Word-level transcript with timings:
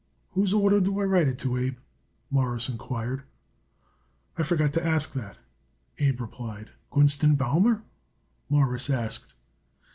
"Whose 0.31 0.51
order 0.51 0.79
do 0.79 0.99
I 0.99 1.03
write 1.03 1.27
it 1.27 1.37
to, 1.41 1.57
Abe?" 1.57 1.77
Morris 2.31 2.67
inquired. 2.67 3.21
"I 4.35 4.41
forgot 4.41 4.73
to 4.73 4.83
ask 4.83 5.13
that," 5.13 5.37
Abe 5.99 6.21
replied. 6.21 6.71
"Gunst 6.89 7.21
& 7.37 7.37
Baumer?" 7.37 7.83
Morris 8.49 8.89
asked. 8.89 9.35